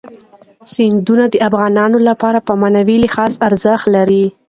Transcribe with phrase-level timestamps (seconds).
[0.73, 4.25] سیندونه د افغانانو لپاره په معنوي لحاظ ارزښت لري.